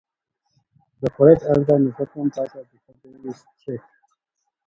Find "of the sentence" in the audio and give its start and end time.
2.55-3.35